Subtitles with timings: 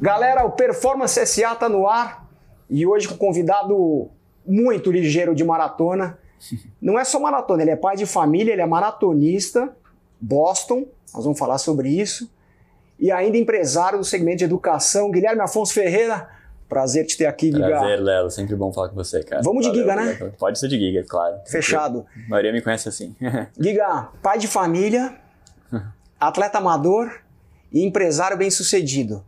[0.00, 2.28] Galera, o Performance SA tá no ar
[2.68, 4.10] e hoje com um convidado
[4.46, 6.18] muito ligeiro de maratona.
[6.80, 9.74] Não é só maratona, ele é pai de família, ele é maratonista,
[10.20, 12.30] Boston, nós vamos falar sobre isso.
[12.98, 16.28] E ainda empresário do segmento de educação, Guilherme Afonso Ferreira.
[16.68, 17.66] Prazer te ter aqui, Giga.
[17.66, 18.30] Prazer, Lelo.
[18.30, 19.42] Sempre bom falar com você, cara.
[19.42, 20.32] Vamos de Valeu, Giga, né?
[20.38, 21.36] Pode ser de Giga, claro.
[21.46, 22.06] Fechado.
[22.26, 23.14] A maioria me conhece assim.
[23.58, 25.14] Giga, pai de família,
[26.18, 27.20] atleta amador
[27.72, 29.22] e empresário bem-sucedido.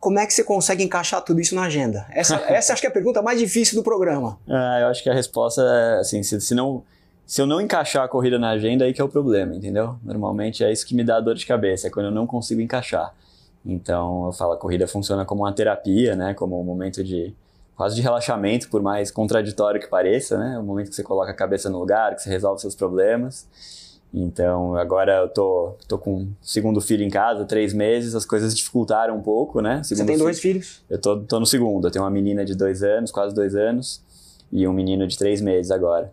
[0.00, 2.06] Como é que você consegue encaixar tudo isso na agenda?
[2.10, 4.38] Essa, essa acho que é a pergunta mais difícil do programa.
[4.48, 6.82] Ah, eu acho que a resposta é assim, se, se não
[7.28, 9.96] se eu não encaixar a corrida na agenda, aí que é o problema, entendeu?
[10.02, 13.14] Normalmente é isso que me dá dor de cabeça, é quando eu não consigo encaixar.
[13.66, 16.32] Então, eu falo, a corrida funciona como uma terapia, né?
[16.32, 17.34] Como um momento de
[17.76, 20.58] quase de relaxamento, por mais contraditório que pareça, né?
[20.58, 23.46] O momento que você coloca a cabeça no lugar, que você resolve seus problemas.
[24.12, 28.54] Então, agora eu tô, tô com o segundo filho em casa, três meses, as coisas
[28.56, 29.82] dificultaram um pouco, né?
[29.82, 30.82] Você Segundo tem filho- dois filhos.
[30.88, 34.00] Eu tô, tô no segundo, eu tenho uma menina de dois anos, quase dois anos,
[34.50, 36.10] e um menino de três meses agora.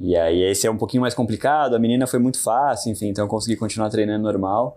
[0.00, 3.24] E aí esse é um pouquinho mais complicado, a menina foi muito fácil, enfim, então
[3.24, 4.76] eu consegui continuar treinando normal.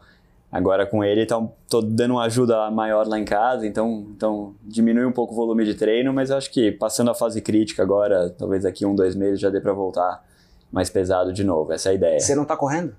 [0.52, 5.06] Agora com ele, então, tô dando uma ajuda maior lá em casa, então, então diminui
[5.06, 8.30] um pouco o volume de treino, mas eu acho que passando a fase crítica agora,
[8.32, 10.24] talvez daqui um, dois meses já dê pra voltar
[10.72, 12.20] mais pesado de novo, essa é a ideia.
[12.20, 12.94] Você não tá correndo?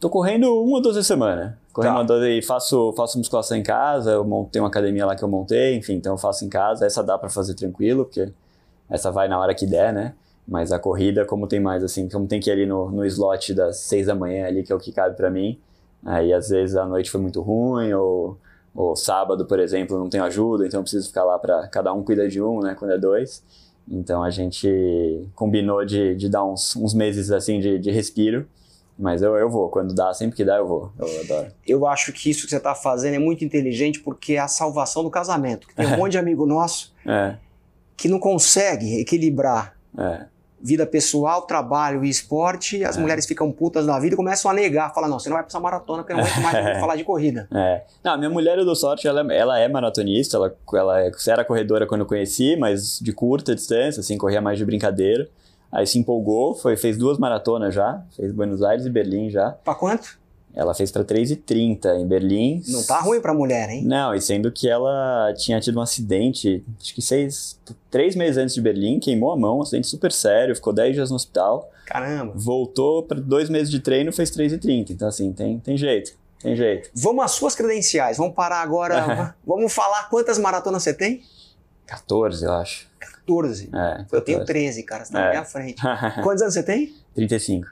[0.00, 1.58] Tô correndo uma ou duas vezes a semana.
[1.72, 1.98] Correndo Tá.
[2.00, 5.28] uma duas e faço, faço musculação em casa, eu montei uma academia lá que eu
[5.28, 6.84] montei, enfim, então eu faço em casa.
[6.84, 8.32] Essa dá pra fazer tranquilo, porque
[8.90, 10.14] essa vai na hora que der, né?
[10.46, 13.54] Mas a corrida, como tem mais assim, como tem que ir ali no, no slot
[13.54, 15.56] das seis da manhã ali, que é o que cabe pra mim,
[16.04, 18.36] aí às vezes a noite foi muito ruim, ou,
[18.74, 22.02] ou sábado, por exemplo, não tenho ajuda, então eu preciso ficar lá pra cada um
[22.02, 22.74] cuida de um, né?
[22.76, 23.40] Quando é dois.
[23.88, 28.46] Então a gente combinou de, de dar uns, uns meses assim de, de respiro.
[28.98, 30.92] Mas eu, eu vou, quando dá, sempre que dá, eu vou.
[30.98, 31.52] Eu adoro.
[31.66, 35.02] Eu acho que isso que você tá fazendo é muito inteligente porque é a salvação
[35.02, 35.66] do casamento.
[35.74, 37.36] Tem um monte de amigo nosso É,
[37.96, 40.26] que não consegue equilibrar é.
[40.62, 43.00] Vida pessoal, trabalho e esporte, as É.
[43.00, 44.94] mulheres ficam putas da vida e começam a negar.
[44.94, 46.96] Falam, não, você não vai pra essa maratona porque eu não aguento mais ouvir falar
[46.96, 47.48] de corrida.
[47.52, 47.82] É.
[48.04, 51.10] Não, a minha mulher, eu dou sorte, ela, é- ela é maratonista, ela, ela é-
[51.28, 55.28] era corredora quando eu conheci, mas de curta distância, assim, corria mais de brincadeira.
[55.70, 59.52] Aí se empolgou, foi, fez duas maratonas já, fez Buenos Aires e Berlim já.
[59.64, 60.20] Pra quanto?
[60.54, 62.62] Ela fez pra 3,30 em Berlim.
[62.68, 63.84] Não tá ruim pra mulher, hein?
[63.86, 67.58] Não, e sendo que ela tinha tido um acidente, acho que seis,
[67.90, 71.08] três meses antes de Berlim, queimou a mão, um acidente super sério, ficou 10 dias
[71.10, 72.34] no hospital, Caramba.
[72.36, 74.90] voltou para dois meses de treino, fez 3,30.
[74.90, 76.90] Então, assim, tem, tem jeito, tem jeito.
[76.94, 78.18] Vamos às suas credenciais.
[78.18, 79.34] Vamos parar agora.
[79.46, 81.22] vamos falar quantas maratonas você tem?
[81.86, 82.86] 14, eu acho.
[83.00, 83.70] 14.
[83.74, 84.44] É, Eu tenho 14.
[84.46, 85.04] 13, cara.
[85.04, 85.30] Você tá na É.
[85.30, 85.80] minha frente.
[86.22, 86.94] Quantos anos você tem?
[87.14, 87.66] 35.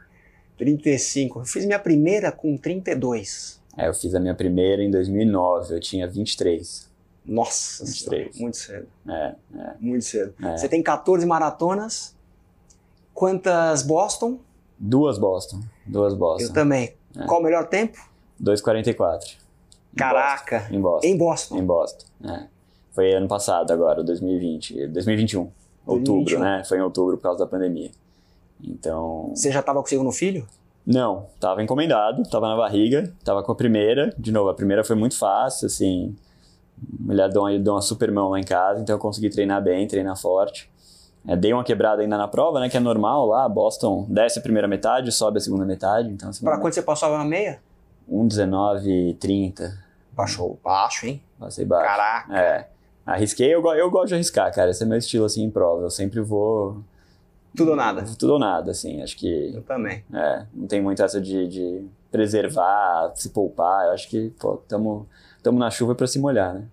[0.60, 1.41] 35.
[1.41, 3.59] Eu fiz minha primeira com 32.
[3.78, 6.91] É, eu fiz a minha primeira em 2009, eu tinha 23.
[7.25, 8.22] Nossa, 23.
[8.37, 8.87] senhora, muito cedo.
[9.09, 9.75] É, é.
[9.81, 10.34] Muito cedo.
[10.43, 10.59] É.
[10.59, 12.15] Você tem 14 maratonas.
[13.15, 14.38] Quantas Boston?
[14.78, 16.53] Duas Boston, duas Eu Boston.
[16.53, 16.94] também.
[17.16, 17.25] É.
[17.27, 17.98] Qual o melhor tempo?
[18.42, 19.37] 2,44.
[19.92, 20.69] Em Caraca.
[20.71, 21.06] Em Boston.
[21.06, 21.59] Em Boston.
[21.59, 22.47] Em Boston, é.
[22.92, 25.50] Foi ano passado agora, 2020, 2021.
[25.87, 26.41] Outubro, 2021.
[26.41, 26.65] né?
[26.65, 27.91] Foi em outubro por causa da pandemia.
[28.65, 30.47] Então, Você já tava com o segundo filho?
[30.87, 34.12] não, tava encomendado, tava na barriga, tava com a primeira.
[34.19, 36.16] De novo, a primeira foi muito fácil, assim.
[36.98, 39.87] Mulher deu uma, deu uma super mão lá em casa, então eu consegui treinar bem,
[39.87, 40.69] treinar forte.
[41.28, 42.69] É, dei uma quebrada ainda na prova, né?
[42.71, 43.47] Que é normal lá.
[43.48, 46.09] Boston desce a primeira metade, sobe a segunda metade.
[46.09, 47.60] Então, segunda Pra quando você passou a meia?
[48.10, 49.71] 1,19,30.
[50.12, 50.59] Baixou.
[50.65, 51.22] Baixo, hein?
[51.38, 51.87] Passei baixo.
[51.87, 52.37] Caraca.
[52.38, 52.69] É.
[53.06, 54.71] Arrisquei, eu, eu gosto de arriscar, cara.
[54.71, 55.82] Esse é meu estilo, assim, em prova.
[55.82, 56.78] Eu sempre vou.
[57.56, 58.04] Tudo ou nada.
[58.18, 59.02] Tudo ou nada, assim.
[59.02, 59.52] Acho que.
[59.54, 60.04] Eu também.
[60.12, 63.86] É, não tem muito essa de, de preservar, se poupar.
[63.86, 65.06] Eu acho que, pô, tamo,
[65.42, 66.64] tamo na chuva pra se molhar, né?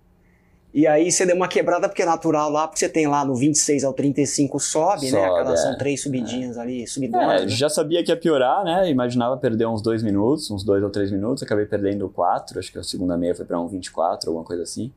[0.72, 3.34] E aí você deu uma quebrada porque é natural lá, porque você tem lá no
[3.34, 5.26] 26 ao 35 sobe, né?
[5.26, 5.62] Sobe, Aquelas é.
[5.62, 7.42] são três subidinhas ali, subidonas.
[7.42, 7.48] É, né?
[7.48, 8.90] já sabia que ia piorar, né?
[8.90, 11.42] Imaginava perder uns dois minutos, uns dois ou três minutos.
[11.42, 14.92] Acabei perdendo quatro, acho que a segunda meia foi pra um 24, alguma coisa assim.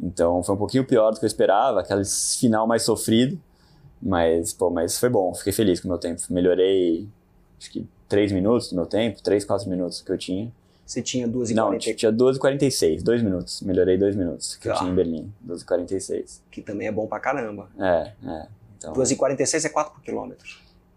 [0.00, 3.38] Então foi um pouquinho pior do que eu esperava, aquele final mais sofrido.
[4.02, 6.20] Mas, pô, mas foi bom, fiquei feliz com o meu tempo.
[6.30, 7.06] Melhorei,
[7.58, 10.50] acho que três minutos do meu tempo, três, quatro minutos que eu tinha.
[10.84, 13.62] Você tinha duas e Não, 40, tinha 12h46, dois minutos.
[13.62, 14.80] Melhorei dois minutos que eu Tá.
[14.80, 16.40] tinha em Berlim, 12h46.
[16.50, 17.68] que também é bom pra caramba.
[17.78, 18.46] É, é.
[18.78, 20.44] Então, 2 e 46 é 4 por quilômetro.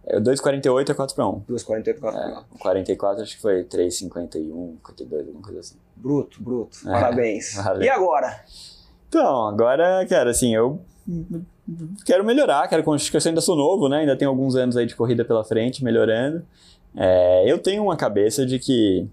[0.07, 1.39] é, 2h48 é 4 para 1.
[1.47, 2.55] 2 e 48 é 4 por É, quilômetro.
[2.55, 5.75] o 44 acho que foi 3,51, 52, alguma coisa assim.
[5.95, 6.77] Bruto, bruto.
[6.89, 7.53] É, Parabéns.
[7.63, 7.83] valeu.
[7.83, 8.43] E agora?
[9.07, 10.79] Então, agora, cara, assim, eu
[12.05, 13.99] quero melhorar, quero que eu ainda sou novo, né?
[13.99, 16.43] Ainda tenho alguns anos aí de corrida pela frente, melhorando.
[16.95, 19.07] É, eu tenho uma cabeça de que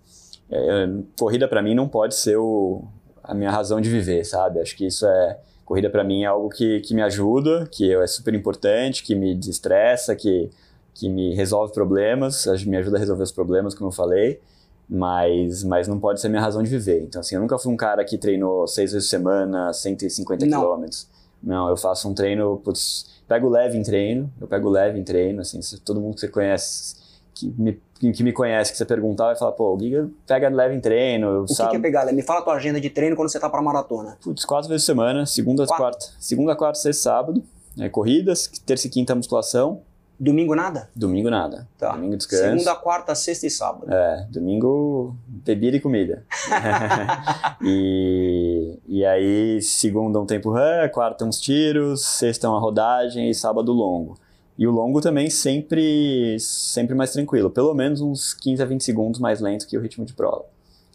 [0.50, 2.82] é, corrida para mim não pode ser o,
[3.22, 4.60] a minha razão de viver, sabe?
[4.60, 8.06] Acho que isso é corrida para mim é algo que, que me ajuda, que é
[8.06, 10.50] super importante, que me desestressa, que
[10.94, 14.40] que me resolve problemas, me ajuda a resolver os problemas, como eu falei,
[14.88, 17.02] mas, mas não pode ser minha razão de viver.
[17.02, 20.60] Então, assim, eu nunca fui um cara que treinou seis vezes por semana, 150 não.
[20.60, 21.08] quilômetros.
[21.42, 25.40] Não, eu faço um treino, putz, pego leve em treino, eu pego leve em treino,
[25.40, 26.94] assim, todo mundo que você conhece,
[27.34, 27.80] que me,
[28.12, 31.42] que me conhece, que você perguntar, vai falar, pô, o Giga pega leve em treino,
[31.42, 31.70] O sabe?
[31.70, 32.12] que, que é pegar?
[32.12, 34.16] Me fala a tua agenda de treino quando você tá pra maratona.
[34.22, 37.42] Putz, quatro vezes por semana, segunda, quarta, segunda, quarta, sexta, sábado,
[37.78, 39.80] é, corridas, terça e quinta musculação,
[40.18, 40.88] Domingo nada?
[40.94, 41.66] Domingo nada.
[41.76, 41.92] Tá.
[41.92, 42.42] Domingo descanso.
[42.42, 43.92] Segunda, quarta, sexta e sábado.
[43.92, 46.24] É, domingo bebida e comida.
[47.60, 53.72] e, e aí, segunda um tempo run, quarta uns tiros, sexta uma rodagem e sábado
[53.72, 54.16] longo.
[54.56, 59.20] E o longo também sempre, sempre mais tranquilo, pelo menos uns 15 a 20 segundos
[59.20, 60.44] mais lento que o ritmo de prova.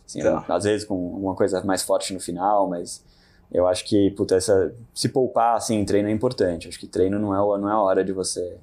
[0.05, 0.45] Assim, tá.
[0.47, 3.03] Às vezes com alguma coisa mais forte no final, mas
[3.51, 6.67] eu acho que puta, essa, se poupar assim, treino é importante.
[6.67, 8.57] Acho que treino não é, não é a hora de você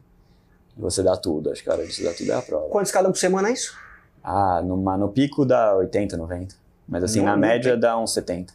[0.77, 1.51] você dá tudo.
[1.51, 2.69] Acho que a hora de você dar tudo é a prova.
[2.69, 3.77] Quantos cada um por semana é isso?
[4.23, 6.55] Ah, no, no pico dá 80, 90.
[6.89, 7.81] Mas assim, não, na média tem.
[7.81, 8.53] dá uns 70.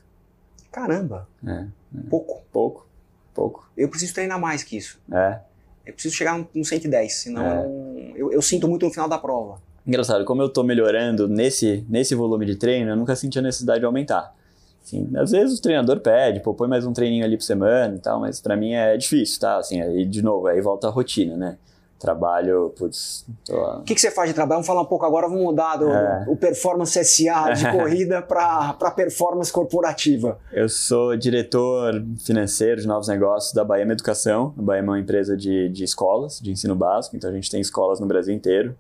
[0.71, 1.27] Caramba.
[1.45, 1.67] É, é,
[2.09, 2.41] Pouco.
[2.51, 2.87] Pouco.
[3.33, 3.69] Pouco.
[3.77, 4.99] Eu preciso treinar mais que isso.
[5.11, 5.39] É.
[5.85, 8.13] Eu preciso chegar no 110, senão é.
[8.15, 9.61] eu, eu, sinto muito no final da prova.
[9.87, 13.79] Engraçado, como eu tô melhorando nesse, nesse volume de treino, eu nunca senti a necessidade
[13.79, 14.35] de aumentar.
[14.83, 17.99] Assim, às vezes o treinador pede, pô, põe mais um treininho ali por semana e
[17.99, 19.57] tal, mas para mim é difícil, tá?
[19.57, 21.57] Assim, aí de novo, aí volta a rotina, né?
[21.99, 23.25] Trabalho, putz.
[23.49, 24.57] O que, que você faz de trabalho?
[24.57, 26.25] Vamos falar um pouco agora, vamos mudar do é.
[26.29, 30.39] o performance SA de corrida para performance corporativa.
[30.53, 34.53] Eu sou diretor financeiro de novos negócios da Bahia Educação.
[34.57, 37.59] A Bahia é uma empresa de, de escolas, de ensino básico, então a gente tem
[37.59, 38.77] escolas no Brasil inteiro.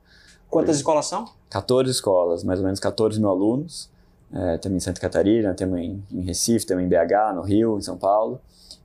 [0.49, 1.25] Quantas escolas são?
[1.49, 3.89] 14 escolas, mais ou menos 14 mil alunos.
[4.33, 7.81] É, temos em Santa Catarina, temos em, em Recife, temos em BH, no Rio, em
[7.81, 8.39] São Paulo.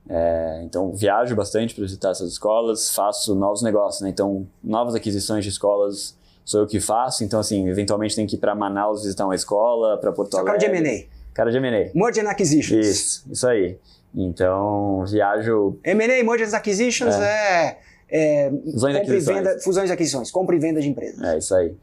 [0.07, 4.09] É, então, viajo bastante para visitar essas escolas, faço novos negócios, né?
[4.09, 6.15] Então, novas aquisições de escolas
[6.45, 7.23] sou eu que faço.
[7.23, 10.59] Então, assim, eventualmente tem que ir para Manaus visitar uma escola, para Porto Alegre.
[10.59, 11.05] Cara de M&A.
[11.33, 11.91] Cara de M&A.
[11.93, 12.85] Merger and Acquisitions.
[12.85, 13.77] Isso, isso aí.
[14.13, 15.77] Então, viajo...
[15.83, 17.77] M&A, Merger and Acquisitions é...
[18.09, 20.31] é, é fusões, e venda, fusões e aquisições.
[20.31, 21.21] Compra e venda de empresas.
[21.21, 21.73] É, isso aí.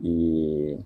[0.00, 0.78] E...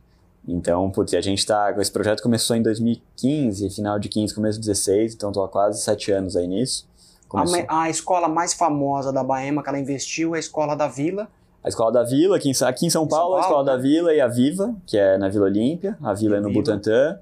[0.46, 1.75] Então, putz, a gente tá.
[1.78, 5.81] Esse projeto começou em 2015, final de 15, começo de 16, então estou há quase
[5.82, 6.88] sete anos aí nisso.
[7.32, 11.28] A, a, escola mais famosa da Baema que ela investiu é a Escola da Vila.
[11.62, 13.76] A Escola da Vila, aqui em, aqui em São, Paulo, São Paulo, a Escola da
[13.76, 15.96] Vila e a Viva, que é na Vila Olímpia.
[16.02, 16.60] A Vila é no Viva.
[16.60, 17.19] Butantã.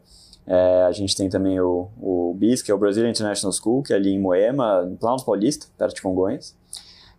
[0.46, 3.92] É, a gente tem também o, o BIS, que é o Brazilian International School, que
[3.92, 6.56] é ali em Moema, no Planalto Paulista, perto de Congonhas.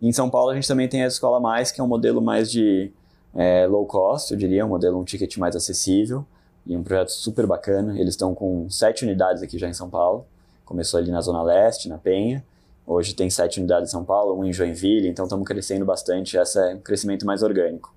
[0.02, 2.20] E em São Paulo a gente também tem a Escola Mais, que é um modelo
[2.20, 2.90] mais de
[3.34, 6.24] é, low cost, eu diria, um modelo, um ticket mais acessível
[6.66, 7.98] e um projeto super bacana.
[7.98, 10.26] Eles estão com sete unidades aqui já em São Paulo.
[10.64, 12.44] Começou ali na Zona Leste, na Penha.
[12.86, 16.36] Hoje tem sete unidades em São Paulo, um em Joinville, então estamos crescendo bastante.
[16.36, 17.94] Esse é um crescimento mais orgânico.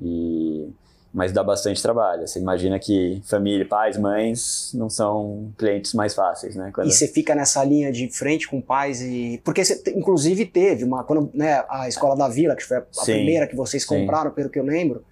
[0.00, 0.68] E
[1.12, 2.26] mas dá bastante trabalho.
[2.26, 6.70] Você imagina que família, pais, mães não são clientes mais fáceis, né?
[6.72, 6.88] Quando...
[6.88, 11.04] E você fica nessa linha de frente com pais e porque você inclusive teve uma
[11.04, 14.36] quando né, a escola da Vila que foi a, sim, primeira que vocês compraram, sim.
[14.36, 15.04] pelo que eu lembro.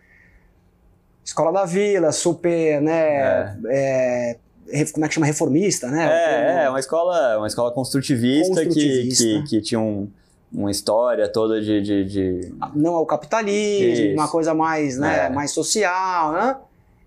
[1.23, 3.59] Escola da Vila, super, né?
[3.69, 4.37] É.
[4.73, 6.09] É, como é que chama reformista, né?
[6.09, 9.25] É, é uma escola, uma escola construtivista, construtivista.
[9.25, 10.09] Que, que, que tinha um
[10.53, 12.55] uma história toda de, de, de...
[12.75, 14.15] não ao capitalismo, Isso.
[14.15, 15.31] uma coisa mais, né, é.
[15.31, 16.57] mais social, né?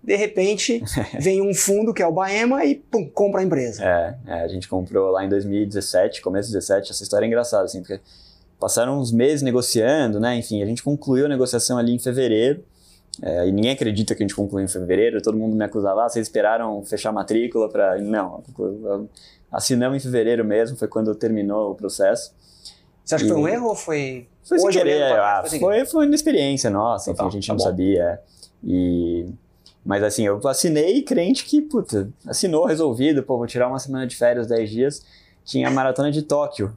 [0.02, 0.82] De repente
[1.20, 3.84] vem um fundo que é o Baema e pum, compra a empresa.
[3.84, 7.64] É, é, a gente comprou lá em 2017, começo de 2017, essa história é engraçada
[7.64, 8.00] assim, porque
[8.58, 10.36] passaram uns meses negociando, né?
[10.36, 12.64] Enfim, a gente concluiu a negociação ali em fevereiro.
[13.22, 16.08] É, e ninguém acredita que a gente concluiu em fevereiro, todo mundo me acusava, ah,
[16.08, 17.98] vocês esperaram fechar a matrícula para.
[17.98, 18.42] Não,
[19.52, 22.34] assinamos em fevereiro mesmo, foi quando terminou o processo.
[23.04, 23.26] Você acha e...
[23.28, 24.26] que foi um erro ou foi.
[24.42, 27.58] Foi sem querer, ah, foi, foi, foi uma experiência nossa, enfim, a gente tá não
[27.58, 27.64] bom.
[27.64, 28.20] sabia.
[28.62, 29.26] E.
[29.84, 34.16] Mas assim, eu assinei crente que, puta, assinou, resolvido, pô, vou tirar uma semana de
[34.16, 35.06] férias, 10 dias.
[35.44, 36.74] Tinha a maratona de Tóquio.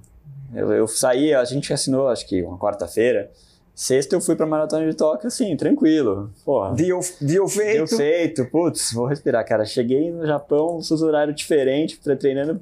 [0.53, 3.31] Eu, eu saí, a gente assinou, acho que uma quarta-feira.
[3.73, 6.31] Sexta eu fui pra maratona de Tóquio, assim, tranquilo.
[6.43, 6.73] Porra.
[6.73, 7.77] Deu, deu feito.
[7.77, 8.45] Deu feito.
[8.45, 9.63] Putz, vou respirar, cara.
[9.63, 12.59] Cheguei no Japão, fuso horário diferente, treinando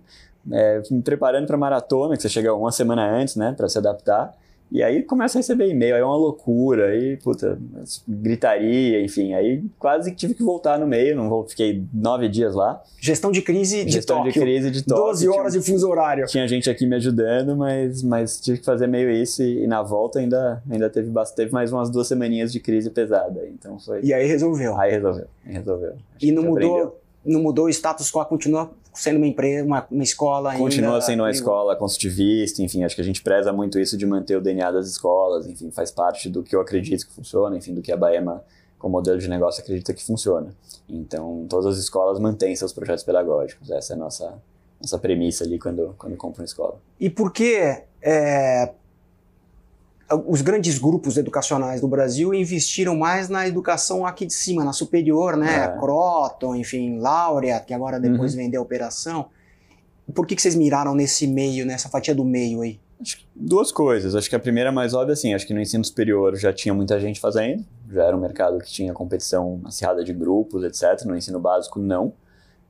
[0.51, 4.35] é, me preparando para maratona, que você chega uma semana antes, né, para se adaptar.
[4.71, 7.57] E aí começa a receber e-mail, aí é uma loucura, aí, puta,
[8.07, 12.55] gritaria, enfim, aí quase que tive que voltar no meio, não vou, fiquei nove dias
[12.55, 12.81] lá.
[12.99, 14.33] Gestão de crise de Gestão Tóquio.
[14.33, 15.05] de crise de Tóquio.
[15.05, 16.25] 12 horas tinha, de fuso horário.
[16.25, 19.83] Tinha gente aqui me ajudando, mas, mas tive que fazer meio isso e, e na
[19.83, 24.01] volta ainda, ainda teve, teve mais umas duas semaninhas de crise pesada, então foi...
[24.03, 24.75] E aí resolveu.
[24.77, 25.93] Aí resolveu, resolveu.
[26.15, 30.03] Acho e não mudou, não mudou o status quo, continua sendo uma empresa, uma, uma
[30.03, 30.63] escola ainda.
[30.63, 34.37] Continua sendo uma escola construtivista, enfim, acho que a gente preza muito isso de manter
[34.37, 37.81] o DNA das escolas, enfim, faz parte do que eu acredito que funciona, enfim, do
[37.81, 38.43] que a Baema,
[38.79, 40.55] como modelo de negócio, acredita que funciona.
[40.87, 44.33] Então, todas as escolas mantêm seus projetos pedagógicos, essa é a nossa,
[44.81, 46.79] nossa premissa ali quando, quando compram uma escola.
[46.99, 47.55] E por que
[48.01, 48.73] é,
[50.27, 55.35] os grandes grupos educacionais do Brasil investiram mais na educação aqui de cima, na superior,
[55.35, 55.65] né?
[55.65, 55.79] É.
[55.79, 58.41] Croton, enfim, Laureate, que agora depois uhum.
[58.41, 59.27] vendeu a operação.
[60.13, 62.79] Por que, que vocês miraram nesse meio, nessa fatia do meio aí?
[63.01, 64.15] Acho que duas coisas.
[64.15, 66.99] Acho que a primeira mais óbvia, assim, acho que no ensino superior já tinha muita
[66.99, 71.03] gente fazendo, já era um mercado que tinha competição acirrada de grupos, etc.
[71.05, 72.13] No ensino básico, não.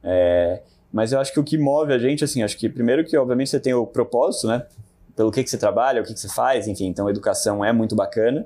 [0.02, 0.62] É,
[0.92, 3.50] mas eu acho que o que move a gente, assim, acho que primeiro que, obviamente,
[3.50, 4.66] você tem o propósito, né?
[5.16, 6.88] Pelo que, que você trabalha, o que, que você faz, enfim.
[6.88, 8.46] Então, educação é muito bacana,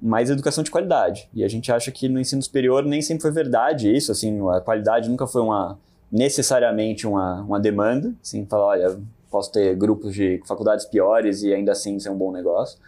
[0.00, 1.28] mas educação de qualidade.
[1.32, 4.60] E a gente acha que no ensino superior nem sempre foi verdade isso, assim, a
[4.60, 5.78] qualidade nunca foi uma
[6.10, 9.00] necessariamente uma, uma demanda, assim, falar, olha,
[9.30, 12.78] posso ter grupos de faculdades piores e ainda assim ser um bom negócio.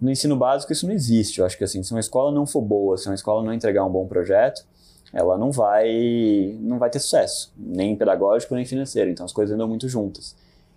[0.00, 1.40] No ensino básico isso não existe.
[1.40, 3.84] Eu acho que assim, se uma escola não for boa, se uma escola não entregar
[3.84, 4.64] um bom projeto,
[5.12, 9.10] ela não vai não vai ter sucesso, nem pedagógico nem financeiro.
[9.10, 10.34] Então as coisas andam muito juntas.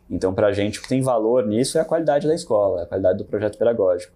[0.10, 2.86] Então, para a gente, o que tem valor nisso é a qualidade da escola, a
[2.86, 4.14] qualidade do projeto pedagógico.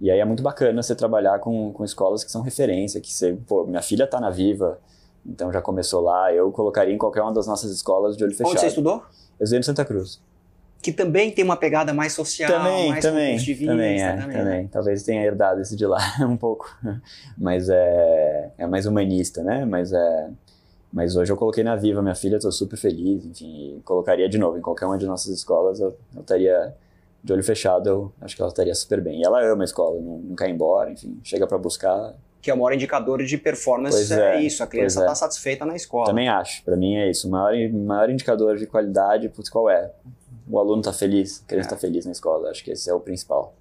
[0.00, 3.36] E aí é muito bacana você trabalhar com, com escolas que são referência, que você,
[3.46, 4.78] pô, minha filha está na Viva,
[5.24, 8.50] então já começou lá, eu colocaria em qualquer uma das nossas escolas de olho fechado.
[8.50, 9.02] Onde você estudou?
[9.38, 10.20] Eu estudei no Santa Cruz.
[10.82, 14.68] Que também tem uma pegada mais social, também, mais também, também, é, também, também.
[14.68, 16.70] Talvez tenha herdado esse de lá um pouco,
[17.36, 19.64] mas é, é mais humanista, né?
[19.64, 20.28] Mas é
[20.92, 24.58] mas hoje eu coloquei na Viva minha filha, estou super feliz, enfim, colocaria de novo
[24.58, 26.74] em qualquer uma de nossas escolas, eu, eu estaria
[27.22, 29.20] de olho fechado, eu acho que ela estaria super bem.
[29.20, 32.14] E ela ama a escola, não, não quer ir embora, enfim, chega para buscar.
[32.40, 35.14] Que é o maior indicador de performance, é, é, isso, a criança está é.
[35.16, 36.06] satisfeita na escola.
[36.06, 37.26] Também acho, para mim é isso.
[37.26, 39.90] O maior, maior indicador de qualidade, putz, qual é?
[40.48, 41.78] O aluno está feliz, a criança está é.
[41.80, 43.54] feliz na escola, acho que esse é o principal.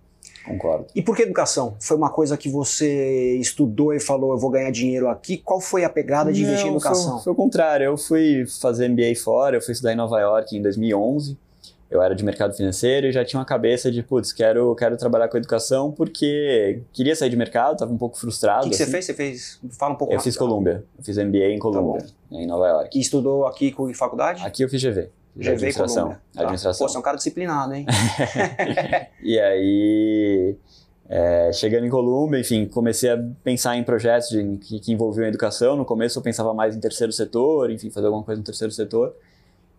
[0.46, 0.86] Concordo.
[0.94, 1.76] E por que educação?
[1.80, 5.38] Foi uma coisa que você estudou e falou, eu vou ganhar dinheiro aqui?
[5.38, 7.14] Qual foi a pegada de Não, investir em educação?
[7.14, 7.86] Foi, foi o contrário.
[7.86, 11.38] Eu fui fazer MBA fora, eu fui estudar em Nova York em 2011.
[11.90, 15.28] Eu era de mercado financeiro e já tinha uma cabeça de, putz, quero, quero trabalhar
[15.28, 18.68] com educação porque queria sair de mercado, estava um pouco frustrado.
[18.68, 18.92] O que, que assim.
[18.92, 19.06] você fez?
[19.06, 19.60] Você fez?
[19.78, 20.84] Fala um pouco Eu fiz Colômbia.
[20.98, 22.98] Eu fiz MBA em Colômbia, tá em Nova York.
[22.98, 24.44] E estudou aqui com faculdade?
[24.44, 25.10] Aqui eu fiz GV.
[25.36, 26.10] GV administração.
[26.10, 26.42] Tá.
[26.42, 26.86] administração.
[26.86, 27.86] Pô, você é um cara disciplinado, hein?
[29.22, 30.56] e aí
[31.08, 35.28] é, chegando em Colômbia, enfim, comecei a pensar em projetos de, que, que, envolviam a
[35.28, 35.76] educação.
[35.76, 39.14] No começo eu pensava mais em terceiro setor, enfim, fazer alguma coisa no terceiro setor.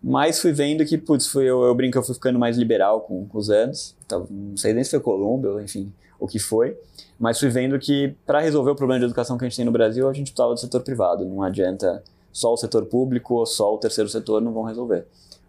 [0.01, 3.25] Mas fui vendo que, putz, fui, eu, eu brinco, eu fui ficando mais liberal com,
[3.27, 3.95] com os anos.
[4.05, 6.77] Então, não sei nem se foi Colômbia, enfim, o que foi.
[7.19, 9.71] Mas fui vendo que para resolver o problema de educação que a gente tem no
[9.71, 11.25] Brasil, a gente precisava do setor privado.
[11.25, 15.07] Não adianta só o setor público ou só o terceiro setor não vão resolver.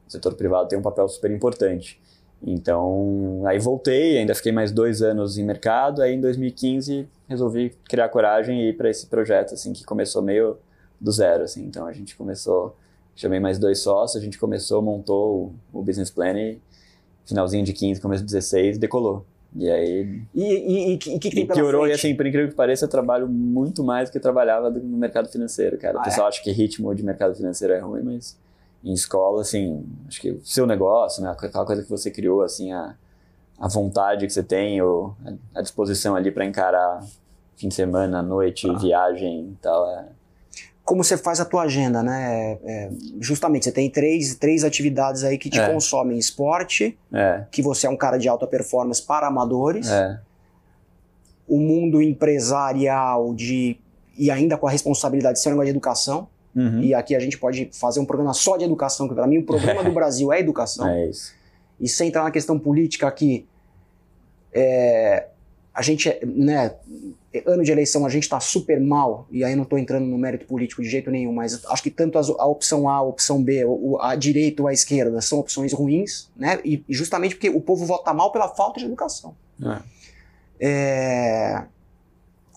[0.09, 2.01] O setor privado tem um papel super importante.
[2.45, 8.09] Então, aí voltei, ainda fiquei mais dois anos em mercado, aí em 2015 resolvi criar
[8.09, 10.57] coragem e ir para esse projeto, assim, que começou meio
[11.01, 11.65] do zero, assim.
[11.65, 12.77] Então, a gente começou,
[13.15, 16.61] chamei mais dois sócios, a gente começou, montou o, o business plan e
[17.27, 19.27] finalzinho de 15, começo de 16, decolou.
[19.55, 20.23] E aí...
[20.35, 21.93] E, e, e, que, que tem e piorou, frente?
[21.93, 24.97] e assim, por incrível que pareça, eu trabalho muito mais do que eu trabalhava no
[24.97, 25.99] mercado financeiro, cara.
[25.99, 26.29] Ah, o pessoal é?
[26.29, 28.39] acha que ritmo de mercado financeiro é ruim, mas
[28.83, 32.73] em escola, assim, acho que o seu negócio, né, aquela coisa que você criou, assim,
[32.73, 32.95] a,
[33.59, 35.17] a vontade que você tem, ou
[35.55, 37.05] a, disposição ali para encarar
[37.57, 38.79] fim de semana, noite, ah.
[38.79, 40.07] viagem e tal, é...
[40.85, 42.59] Como você faz a tua agenda, né?
[42.65, 45.71] É, é justamente, você tem três, três atividades aí que te é.
[45.71, 46.17] consomem.
[46.17, 47.45] Esporte, é.
[47.51, 49.91] que você é um cara de alta performance para amadores.
[49.91, 50.19] É.
[51.47, 53.79] O mundo empresarial de
[54.19, 56.29] e ainda com a responsabilidade de ser um negócio de educação.
[56.55, 56.81] Uhum.
[56.81, 59.45] E aqui a gente pode fazer um programa só de educação, que para mim o
[59.45, 60.89] problema do Brasil é educação.
[60.89, 61.33] É isso.
[61.81, 63.47] E sem entrar na questão política aqui,
[64.53, 65.29] é,
[65.73, 66.75] a gente, né,
[67.47, 70.45] ano de eleição a gente está super mal, e aí não estou entrando no mérito
[70.47, 73.65] político de jeito nenhum, mas acho que tanto a opção A, a opção B,
[74.01, 78.13] a direita ou a esquerda são opções ruins, né, e justamente porque o povo vota
[78.13, 79.37] mal pela falta de educação.
[79.65, 79.99] É.
[80.61, 81.63] É,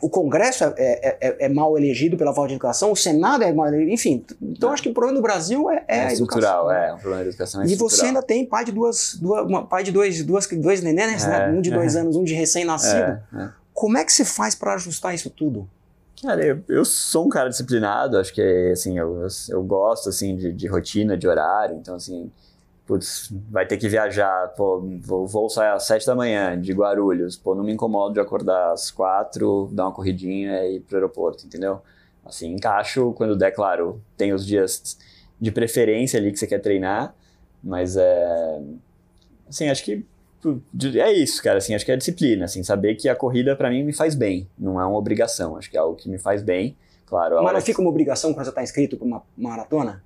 [0.02, 3.54] o Congresso é, é, é, é, mal elegido pela falta de educação, o Senado é
[3.54, 4.26] mal elegido, enfim.
[4.42, 7.30] Então acho que o problema do Brasil é, é, é estrutural, é, o problema da
[7.30, 10.48] educação é E você ainda tem pai de duas, duas uma, pai de dois, duas,
[10.48, 11.50] dois nenéns, né?
[11.50, 13.20] um de dois anos, um de recém-nascido.
[13.74, 15.68] Como é que se faz para ajustar isso tudo?
[16.22, 20.54] Cara, eu, eu, sou um cara disciplinado, acho que assim, eu, eu gosto assim de,
[20.54, 22.32] de rotina, de horário, então assim,
[22.86, 27.38] putz, vai ter que viajar, pô, vou, vou sair às sete da manhã de Guarulhos,
[27.38, 31.46] pô, não me incomodo de acordar às quatro, dar uma corridinha e ir pro aeroporto,
[31.46, 31.82] entendeu?
[32.26, 34.98] Assim, encaixo quando der, claro, tem os dias
[35.40, 37.16] de preferência ali que você quer treinar,
[37.64, 38.62] mas é.
[39.48, 40.06] Assim, acho que
[41.00, 43.84] é isso, cara, assim, acho que é disciplina, assim, saber que a corrida para mim
[43.84, 46.76] me faz bem, não é uma obrigação, acho que é algo que me faz bem,
[47.06, 47.42] claro.
[47.44, 50.04] Mas não fica uma obrigação quando você está inscrito para uma maratona?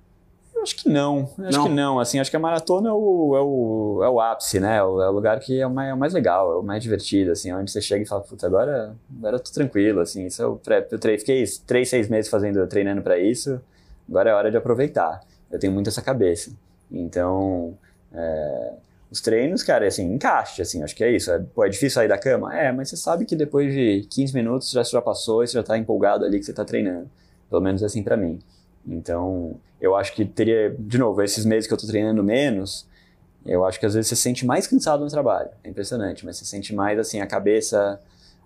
[0.62, 1.64] Acho que não, acho não.
[1.64, 4.78] que não, assim, acho que a maratona é o, é o, é o ápice, né,
[4.78, 6.62] é o, é o lugar que é o, mais, é o mais legal, é o
[6.62, 10.26] mais divertido, assim, onde você chega e fala, puta, agora, agora eu tô tranquilo, assim,
[10.26, 10.60] isso é eu,
[10.90, 13.60] eu trei, fiquei três, seis meses fazendo, treinando para isso,
[14.08, 15.20] agora é hora de aproveitar,
[15.52, 16.50] eu tenho muito essa cabeça,
[16.90, 17.76] então,
[18.12, 18.72] é,
[19.10, 21.30] os treinos, cara, assim, encaixe, assim, acho que é isso.
[21.30, 22.56] É, pô, é difícil sair da cama?
[22.56, 25.62] É, mas você sabe que depois de 15 minutos já, já passou e você já
[25.62, 27.08] tá empolgado ali que você tá treinando.
[27.48, 28.38] Pelo menos é assim para mim.
[28.86, 32.86] Então, eu acho que teria, de novo, esses meses que eu tô treinando menos,
[33.44, 35.50] eu acho que às vezes você se sente mais cansado no trabalho.
[35.62, 38.00] É impressionante, mas você sente mais, assim, a cabeça,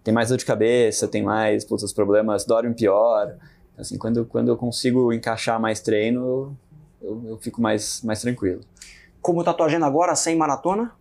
[0.04, 3.34] tem mais dor de cabeça, tem mais, putz, os problemas dormem pior.
[3.78, 6.56] Assim, quando, quando eu consigo encaixar mais treino,
[7.00, 8.60] eu, eu fico mais, mais tranquilo.
[9.22, 10.92] Como tá tua agenda agora, sem maratona?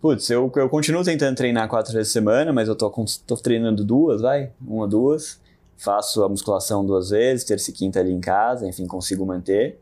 [0.00, 2.90] Putz, eu, eu continuo tentando treinar quatro vezes por semana, mas eu tô,
[3.26, 5.40] tô treinando duas, vai, uma, duas.
[5.76, 9.78] Faço a musculação duas vezes, terça e quinta ali em casa, enfim, consigo manter.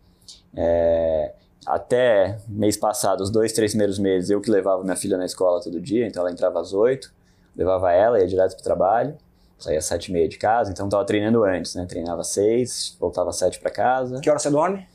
[0.56, 1.34] É,
[1.66, 5.60] até mês passado, os dois, três primeiros meses, eu que levava minha filha na escola
[5.62, 7.12] todo dia, então ela entrava às oito,
[7.56, 9.16] levava ela, ia direto pro trabalho,
[9.58, 11.86] saía às sete e meia de casa, então tava treinando antes, né?
[11.86, 14.20] Treinava às seis, voltava às sete para casa.
[14.20, 14.86] Que hora você dorme?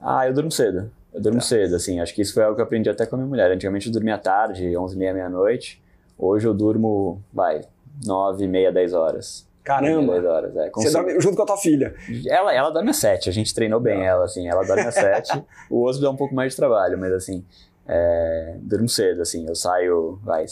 [0.00, 0.90] Ah, eu durmo cedo.
[1.12, 1.44] Eu durmo tá.
[1.44, 2.00] cedo, assim.
[2.00, 3.50] Acho que isso foi algo que eu aprendi até com a minha mulher.
[3.50, 5.82] Antigamente eu dormia tarde, 11 e meia, meia-noite.
[6.16, 7.62] Hoje eu durmo, vai,
[8.06, 9.46] 9 e meia, 10 horas.
[9.70, 10.12] Caramba!
[10.14, 10.70] 10 horas, é.
[10.70, 11.94] Você dorme junto com a tua filha?
[12.26, 14.48] Ela, ela dorme às 7, a gente treinou bem ela, assim.
[14.48, 15.44] Ela dorme às 7.
[15.70, 17.44] o osso dá um pouco mais de trabalho, mas assim,
[17.86, 19.46] é, durmo cedo, assim.
[19.46, 20.44] Eu saio, vai,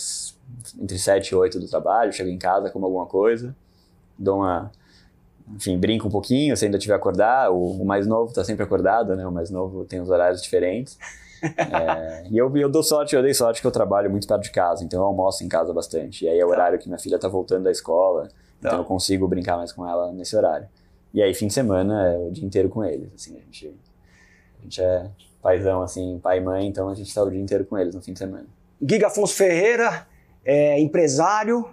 [0.80, 3.54] entre 7 e 8 do trabalho, chego em casa, como alguma coisa,
[4.16, 4.70] dou uma
[5.54, 7.50] enfim, brinca um pouquinho se ainda estiver acordar.
[7.50, 9.26] O, o, mais novo está sempre acordado, né?
[9.26, 10.98] O mais novo tem os horários diferentes.
[11.42, 14.50] é, e eu, eu dou sorte, eu dei sorte que eu trabalho muito perto de
[14.50, 16.25] casa, então eu almoço em casa bastante.
[16.25, 16.54] E aí é o tá.
[16.54, 18.28] horário que minha filha está voltando da escola,
[18.60, 18.68] tá.
[18.68, 20.68] então eu consigo brincar mais com ela nesse horário.
[21.12, 23.08] E aí, fim de semana, é o dia inteiro com eles.
[23.14, 23.75] Assim, a gente,
[24.58, 25.10] a gente é
[25.42, 28.02] paizão, assim, pai e mãe, então a gente está o dia inteiro com eles no
[28.02, 28.47] fim de semana.
[28.80, 30.06] Giga Afonso Ferreira,
[30.44, 31.68] é empresário,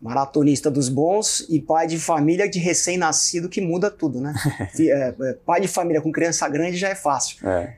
[0.00, 4.32] maratonista dos bons e pai de família de recém-nascido que muda tudo, né?
[4.78, 7.46] É, é, pai de família com criança grande já é fácil.
[7.46, 7.74] É.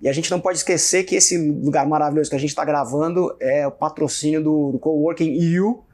[0.00, 3.36] E a gente não pode esquecer que esse lugar maravilhoso que a gente está gravando
[3.38, 5.84] é o patrocínio do, do Coworking EU.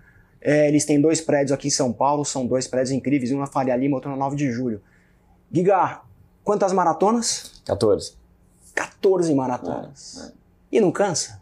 [0.41, 3.47] É, eles têm dois prédios aqui em São Paulo, são dois prédios incríveis, um na
[3.47, 4.81] Faria Lima, outro na 9 de julho.
[5.51, 6.01] Giga,
[6.45, 7.63] quantas maratonas?
[7.65, 8.15] 14.
[8.75, 10.21] 14 maratonas.
[10.23, 10.33] É, é.
[10.73, 11.41] E não cansa?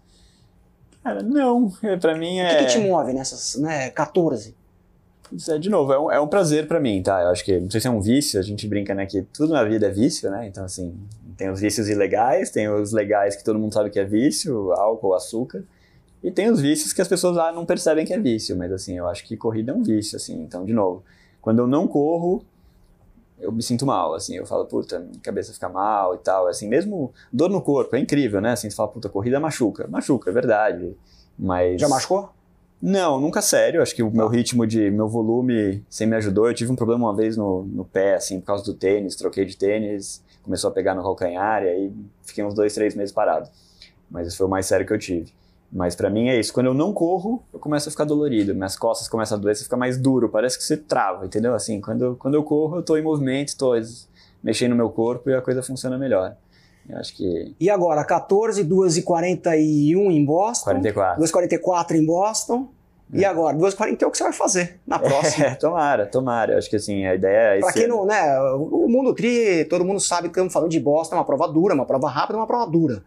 [1.02, 1.72] Cara, não.
[1.82, 2.46] É, pra mim é.
[2.46, 3.90] O que, que te move nessas, né?
[3.90, 4.54] 14?
[5.48, 7.20] É, de novo, é um, é um prazer para mim, tá?
[7.22, 9.52] Eu acho que, não sei se é um vício, a gente brinca, né, que tudo
[9.52, 10.46] na vida é vício, né?
[10.46, 10.94] Então, assim,
[11.36, 15.14] tem os vícios ilegais, tem os legais que todo mundo sabe que é vício, álcool,
[15.14, 15.64] açúcar,
[16.26, 18.98] e tem os vícios que as pessoas lá não percebem que é vício, mas, assim,
[18.98, 20.42] eu acho que corrida é um vício, assim.
[20.42, 21.04] Então, de novo,
[21.40, 22.44] quando eu não corro,
[23.38, 26.66] eu me sinto mal, assim, eu falo, puta, minha cabeça fica mal e tal, assim,
[26.66, 30.32] mesmo dor no corpo, é incrível, né, assim, você fala, puta, corrida machuca, machuca, é
[30.32, 30.96] verdade,
[31.38, 31.80] mas...
[31.80, 32.30] Já machucou?
[32.82, 36.54] Não, nunca sério, acho que o meu ritmo de, meu volume sempre me ajudou, eu
[36.54, 39.56] tive um problema uma vez no, no pé, assim, por causa do tênis, troquei de
[39.56, 41.92] tênis, começou a pegar no calcanhar e aí
[42.24, 43.48] fiquei uns dois, três meses parado,
[44.10, 45.32] mas esse foi o mais sério que eu tive.
[45.72, 46.52] Mas para mim é isso.
[46.52, 48.54] Quando eu não corro, eu começo a ficar dolorido.
[48.54, 50.28] Minhas costas começam a doer, você fica mais duro.
[50.28, 51.54] Parece que você trava, entendeu?
[51.54, 53.72] Assim, quando, quando eu corro, eu tô em movimento, tô
[54.42, 56.36] mexendo no meu corpo e a coisa funciona melhor.
[56.88, 57.54] Eu acho que...
[57.58, 60.64] E agora, 14, 2 e 41 em Boston.
[60.70, 61.18] 44.
[61.18, 62.68] 2 44 em Boston.
[63.12, 63.18] É.
[63.18, 65.46] E agora, 2h40 é o que você vai fazer na próxima.
[65.46, 66.52] É, tomara, tomara.
[66.54, 67.60] Eu acho que assim, a ideia é.
[67.60, 68.40] Pra quem não, né?
[68.40, 71.74] O mundo tri, todo mundo sabe que estamos falando de Boston, é uma prova dura,
[71.74, 73.02] uma prova rápida, uma prova dura.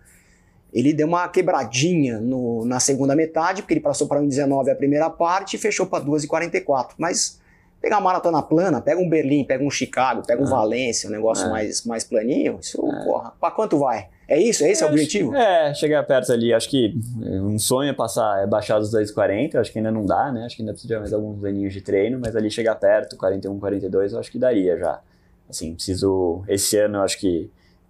[0.74, 5.10] Ele deu uma quebradinha no, na segunda metade, porque ele passou para 1,19 a primeira
[5.10, 6.92] parte e fechou para 2,44.
[6.98, 7.40] Mas
[7.82, 10.50] pegar uma maratona plana, pega um Berlim, pega um Chicago, pega um é.
[10.50, 11.50] Valência, um negócio é.
[11.50, 13.04] mais, mais planinho, isso, é.
[13.06, 14.10] porra, pra quanto vai?
[14.28, 14.64] É isso?
[14.64, 15.36] É esse é, o objetivo?
[15.36, 16.54] É, chegar perto ali.
[16.54, 19.56] Acho que um sonho é passar, é baixar dos 2,40.
[19.56, 20.46] Acho que ainda não dá, né?
[20.46, 23.60] Acho que ainda precisa de mais alguns aninhos de treino, mas ali chegar perto, 41,
[23.60, 25.02] 42, eu acho que daria já.
[25.50, 26.44] Assim, preciso.
[26.48, 27.50] Esse ano, acho que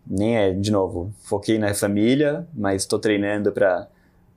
[0.09, 3.87] nem é, de novo, foquei na família, mas estou treinando para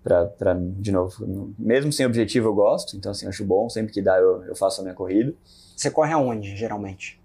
[0.04, 4.18] para de novo, mesmo sem objetivo eu gosto, então assim, acho bom, sempre que dá
[4.18, 5.32] eu, eu faço a minha corrida.
[5.76, 7.20] Você corre aonde, geralmente?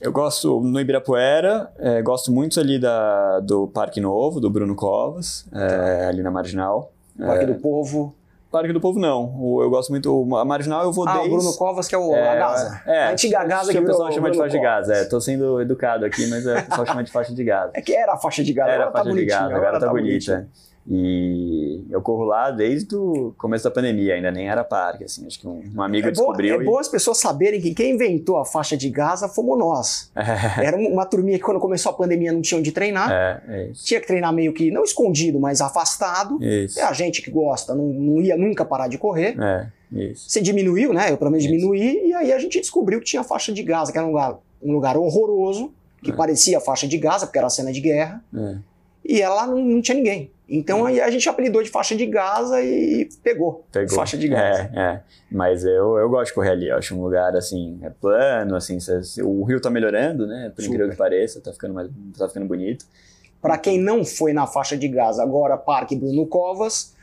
[0.00, 5.46] Eu gosto no Ibirapuera, é, gosto muito ali da, do Parque Novo, do Bruno Covas,
[5.52, 6.92] é, ali na Marginal.
[7.18, 8.14] Parque é, do Povo.
[8.52, 9.34] Parque do Povo não.
[9.36, 10.36] O- Eu gosto muito.
[10.36, 11.30] A Marginal eu vou Ah, o desde.
[11.36, 12.82] Bruno Covas, que é o, a Gaza.
[12.86, 14.62] É, a antiga Gaza que o virou pessoal chama de faixa de.
[14.62, 14.94] Gaza.
[14.94, 17.72] É, tô sendo educado aqui, mas é, o pessoal chama de faixa de Gaza.
[17.74, 19.40] É que era a faixa de Gaza, Era a agora tá faixa de bonitinho.
[19.48, 20.36] Gaza, agora tá bonitinho.
[20.36, 20.71] bonita.
[20.90, 25.26] E eu corro lá desde o começo da pandemia, ainda nem era parque, assim.
[25.26, 26.60] Acho que um, um amigo É bom, descobriu.
[26.60, 30.10] é e- bom as pessoas saberem que quem inventou a faixa de Gaza fomos nós.
[30.60, 33.10] Era um- uma turminha que quando começou a pandemia não tinha onde treinar.
[33.12, 33.84] É, é isso.
[33.84, 36.42] Tinha que treinar meio que, não escondido, mas afastado.
[36.42, 36.78] Isso.
[36.80, 39.36] É a gente que gosta, não, não ia nunca parar de correr.
[39.40, 40.28] É, isso.
[40.30, 41.10] Você diminuiu, né?
[41.10, 43.92] Eu pelo menos diminuí, e aí a gente descobriu que tinha a faixa de Gaza,
[43.92, 46.14] que era um lugar, um lugar horroroso, que É.
[46.14, 48.56] parecia a faixa de Gaza, porque era cena de guerra, É.
[49.04, 50.30] e ela não, não tinha ninguém.
[50.54, 53.64] Então aí a gente apelidou de faixa de Gaza e pegou.
[53.72, 53.96] Pegou.
[53.96, 54.70] Faixa de Gaza.
[54.74, 55.00] É, é.
[55.30, 56.68] Mas eu, eu gosto de correr ali.
[56.68, 58.76] Eu acho um lugar, assim, é plano, assim,
[59.24, 60.52] o rio tá melhorando, né?
[60.54, 61.88] Por incrível que pareça, tá ficando, mais,
[62.18, 62.84] tá ficando bonito.
[63.40, 66.94] Para quem não foi na faixa de Gaza, agora Parque Bruno Covas,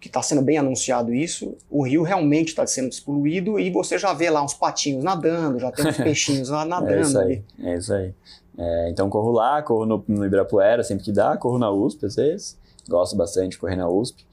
[0.00, 4.14] que está sendo bem anunciado isso, o rio realmente está sendo despoluído e você já
[4.14, 7.44] vê lá uns patinhos nadando, já tem uns peixinhos lá nadando É isso ali.
[7.58, 8.14] aí, é isso aí.
[8.56, 12.14] É, então corro lá, corro no, no Ibirapuera sempre que dá, corro na USP às
[12.14, 12.56] vezes,
[12.88, 14.26] gosto bastante de correr na USP.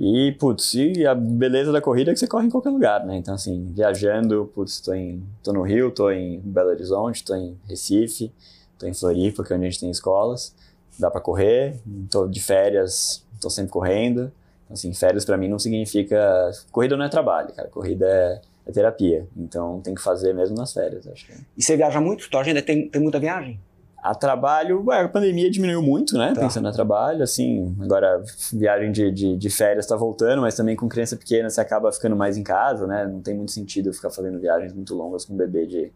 [0.00, 3.16] E, putz, e a beleza da corrida é que você corre em qualquer lugar, né?
[3.16, 7.58] Então, assim, viajando, putz, tô, em, tô no Rio, tô em Belo Horizonte, tô em
[7.68, 8.32] Recife,
[8.78, 10.54] tô em Floripa, que é onde a gente tem escolas,
[10.96, 14.30] dá pra correr, tô de férias, tô sempre correndo.
[14.64, 16.48] Então, assim, férias pra mim não significa...
[16.70, 19.26] Corrida não é trabalho, cara, corrida é, é terapia.
[19.36, 21.36] Então, tem que fazer mesmo nas férias, acho que é.
[21.56, 22.30] E você viaja muito?
[22.30, 23.58] Tua agenda tem, tem muita viagem?
[24.02, 26.32] A trabalho, a pandemia diminuiu muito, né?
[26.32, 26.42] Tá.
[26.42, 30.88] Pensando no trabalho, assim, agora viagem de, de, de férias tá voltando, mas também com
[30.88, 33.06] criança pequena você acaba ficando mais em casa, né?
[33.06, 35.92] Não tem muito sentido ficar fazendo viagens muito longas com um bebê de,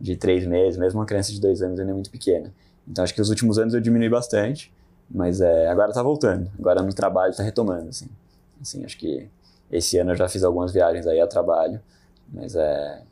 [0.00, 2.52] de três meses, mesmo uma criança de dois anos ainda é muito pequena.
[2.86, 4.72] Então acho que os últimos anos eu diminui bastante,
[5.10, 8.06] mas é, agora tá voltando, agora no trabalho tá retomando, assim.
[8.60, 9.28] Assim, acho que
[9.70, 11.80] esse ano eu já fiz algumas viagens aí a trabalho,
[12.32, 13.02] mas é,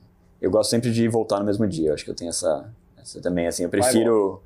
[0.41, 2.69] eu gosto sempre de voltar no mesmo dia, eu acho que eu tenho essa,
[3.09, 4.43] essa também, assim, eu prefiro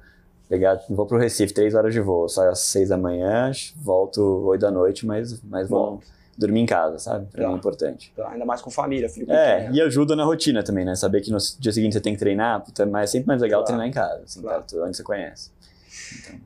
[0.49, 4.61] pegar, vou pro Recife, três horas de voo, saio às seis da manhã, volto oito
[4.61, 6.01] da noite, mas, mas vou
[6.37, 7.27] dormir em casa, sabe?
[7.27, 7.49] Pra Tá.
[7.49, 8.13] mim é importante.
[8.17, 10.95] Tá, Ainda mais com família, filho É, e ajuda na rotina também, né?
[10.95, 13.61] Saber que no dia seguinte você tem que treinar, puta, mas é sempre mais legal
[13.61, 13.67] Claro.
[13.67, 14.59] treinar em casa, assim, Claro.
[14.63, 15.51] perto onde você conhece.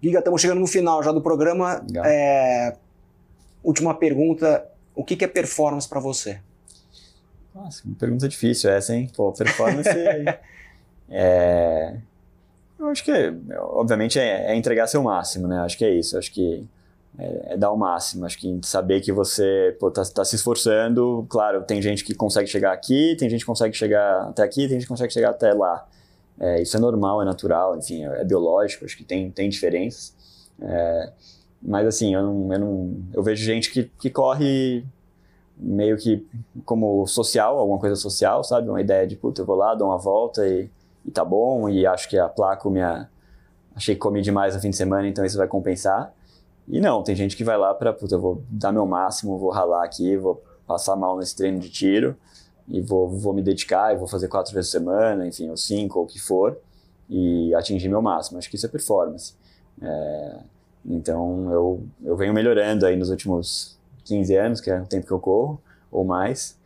[0.03, 1.85] Giga, estamos chegando no final já do programa.
[2.05, 2.77] É,
[3.65, 6.39] Última pergunta, o que que é performance para você?
[7.53, 9.11] Nossa, uma pergunta difícil essa, hein?
[9.17, 9.89] Pô, performance.
[11.11, 11.97] é.
[12.79, 13.13] Eu acho que,
[13.59, 15.59] obviamente, é, é entregar seu máximo, né?
[15.61, 16.19] Acho que é isso.
[16.19, 16.67] Acho que
[17.19, 18.27] é, é dar o máximo.
[18.27, 21.27] Acho que saber que você pô, tá, se esforçando.
[21.29, 24.73] Claro, tem gente que consegue chegar aqui, tem gente que consegue chegar até aqui, tem
[24.73, 25.87] gente que consegue chegar até lá.
[26.39, 28.85] É, isso é normal, é natural, enfim, é, é biológico.
[28.85, 30.15] Acho que tem, tem diferenças.
[30.61, 31.13] É,
[31.63, 34.85] mas, assim, eu, não, eu, não, eu vejo gente que, que corre
[35.59, 36.27] meio que
[36.65, 38.69] como social, alguma coisa social, sabe?
[38.69, 40.69] Uma ideia de, puta, eu vou lá, dou uma volta e,
[41.07, 43.09] e tá bom, e acho que a placa minha...
[43.75, 46.13] Achei que comi demais no fim de semana, então isso vai compensar.
[46.67, 49.51] E não, tem gente que vai lá pra, puta, eu vou dar meu máximo, vou
[49.51, 52.17] ralar aqui, vou passar mal nesse treino de tiro,
[52.67, 55.99] e vou, vou me dedicar, e vou fazer quatro vezes por semana, enfim, ou cinco,
[55.99, 56.59] ou o que for,
[57.09, 58.39] e atingir meu máximo.
[58.39, 59.35] Acho que isso é performance.
[59.81, 60.39] É,
[60.85, 65.13] então, eu, eu venho melhorando aí nos últimos 15 anos, que é o tempo que
[65.13, 66.57] eu corro, ou mais.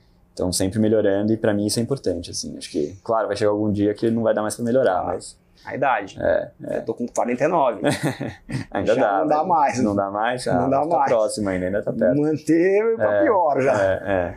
[0.41, 2.57] Então, sempre melhorando, e pra mim isso é importante, assim.
[2.57, 5.37] Acho que, claro, vai chegar algum dia que não vai dar mais pra melhorar, mas
[5.67, 6.17] A idade.
[6.19, 7.83] é, Eu tô com 49.
[8.71, 9.19] ainda Já dá.
[9.21, 9.49] não dá né?
[9.49, 9.83] mais.
[9.83, 10.49] Não dá mais?
[10.49, 11.11] Ah, Não dá tá mais.
[11.13, 12.19] próximo ainda, ainda tá perto.
[12.19, 13.83] Manter pra É, pior já.
[13.83, 14.35] É, é.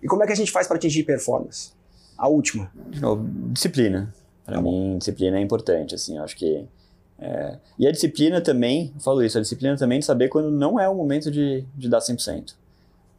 [0.00, 1.72] E como é que a gente faz para atingir performance?
[2.16, 2.70] A última.
[2.88, 4.14] De novo, disciplina.
[4.46, 4.70] Pra Tá bom.
[4.70, 6.64] mim, disciplina é importante, assim, eu acho que...
[7.18, 10.78] é, E a disciplina também, eu falo isso, a disciplina também de saber quando não
[10.78, 12.54] é o momento de, de dar 100%.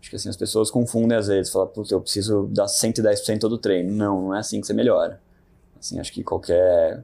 [0.01, 3.57] Acho que assim, as pessoas confundem às vezes, falam, puta, eu preciso dar 110% todo
[3.57, 3.93] treino.
[3.93, 5.21] Não, não é assim que você melhora.
[5.79, 7.03] Assim, acho que qualquer...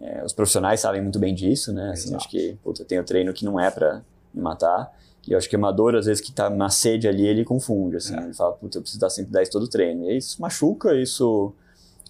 [0.00, 1.90] é, os profissionais sabem muito bem disso, né?
[1.90, 2.16] Assim, Exato.
[2.16, 4.02] acho que, puta, eu tenho treino que não é pra
[4.34, 4.94] me matar.
[5.26, 7.96] E eu acho que o amador, às vezes, que tá na sede ali, ele confunde,
[7.96, 8.14] assim.
[8.14, 8.22] É.
[8.22, 10.10] Ele fala, puta, eu preciso dar 110 todo treino.
[10.10, 11.52] E isso machuca, isso...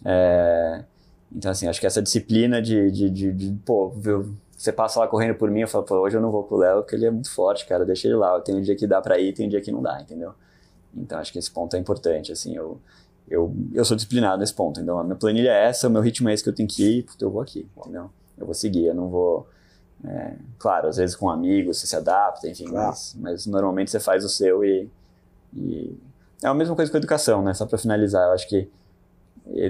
[0.05, 0.85] é,
[1.35, 5.07] Então, assim, acho que essa disciplina de, de, de, de, pô, viu, você passa lá
[5.07, 7.07] correndo por mim, eu falo, pô, hoje eu não vou com o Léo, porque ele
[7.07, 8.41] é muito forte, cara, deixa ele lá.
[8.41, 10.33] Tem um dia que dá pra ir, tem um dia que não dá, entendeu?
[10.97, 12.81] Então, acho que esse ponto é importante, assim, eu,
[13.29, 14.81] eu, eu sou disciplinado nesse ponto.
[14.81, 17.01] Então, a minha planilha é essa, o meu ritmo é esse que eu tenho que
[17.01, 18.11] ir, puta, eu vou aqui, entendeu?
[18.39, 19.47] Eu vou seguir, eu não vou...
[20.05, 22.89] é, claro, às vezes com amigos você se adapta, enfim, Claro.
[22.89, 24.89] mas, mas normalmente você faz o seu e,
[25.55, 25.99] e...
[26.43, 27.53] É a mesma coisa com a educação, né?
[27.55, 28.69] Só pra finalizar, eu acho que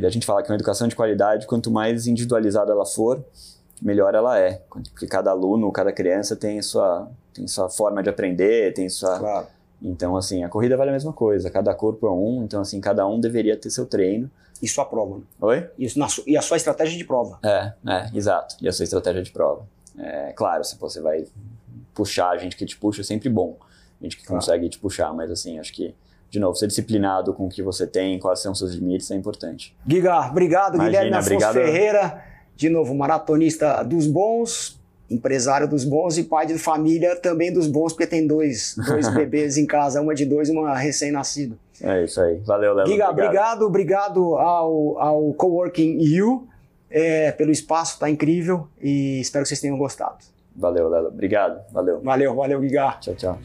[0.04, 3.22] a gente fala que uma educação de qualidade, quanto mais individualizada ela for,
[3.82, 4.62] melhor ela é.
[4.70, 9.46] Porque cada aluno, cada criança tem sua, tem sua forma de aprender, tem sua, Claro.
[9.82, 13.06] Então, assim, a corrida vale a mesma coisa, cada corpo é um, então, assim, cada
[13.06, 14.30] um deveria ter seu treino.
[14.62, 15.18] E sua prova.
[15.18, 15.22] Né?
[15.38, 15.70] Oi?
[15.78, 17.38] Isso na, e a sua estratégia de prova.
[17.44, 18.56] É, é, exato.
[18.60, 19.68] E a sua estratégia de prova.
[19.98, 21.26] É, claro, se você vai
[21.94, 23.58] puxar, a gente que te puxa é sempre bom.
[24.00, 24.40] A gente que claro.
[24.40, 25.94] consegue te puxar, mas assim, acho que
[26.30, 29.14] de novo, ser disciplinado com o que você tem, quais são os seus limites, é
[29.14, 29.76] importante.
[29.86, 31.54] Giga, obrigado, Imagina, Guilherme Afonso obrigado.
[31.54, 32.24] Ferreira,
[32.56, 37.92] de novo, maratonista dos bons, empresário dos bons e pai de família também dos bons,
[37.92, 41.56] porque tem dois, dois bebês em casa, uma de dois e uma recém-nascida.
[41.80, 42.38] É isso aí.
[42.38, 42.86] Valeu, Léo.
[42.86, 46.48] Giga, obrigado, obrigado ao, ao Coworking You
[46.90, 50.16] é, pelo espaço, tá incrível e espero que vocês tenham gostado.
[50.54, 51.08] Valeu, Léo.
[51.08, 51.60] Obrigado.
[51.70, 52.00] Valeu.
[52.00, 52.96] Valeu, valeu, Giga.
[53.00, 53.38] Tchau, tchau.